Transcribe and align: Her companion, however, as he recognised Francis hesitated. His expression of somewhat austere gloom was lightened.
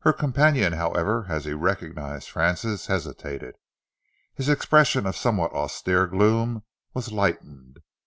Her 0.00 0.14
companion, 0.14 0.72
however, 0.72 1.26
as 1.28 1.44
he 1.44 1.52
recognised 1.52 2.30
Francis 2.30 2.86
hesitated. 2.86 3.56
His 4.34 4.48
expression 4.48 5.04
of 5.04 5.14
somewhat 5.14 5.52
austere 5.52 6.06
gloom 6.06 6.62
was 6.94 7.12
lightened. 7.12 7.80